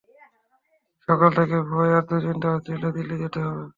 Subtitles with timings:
[1.07, 3.63] সকাল থেকেই ভয় আর দুশিন্তা হচ্ছিলো দিল্লি যেতে হবে।